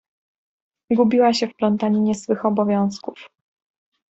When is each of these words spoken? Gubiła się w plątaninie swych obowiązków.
Gubiła 0.91 1.33
się 1.33 1.47
w 1.47 1.55
plątaninie 1.55 2.15
swych 2.15 2.45
obowiązków. 2.45 3.29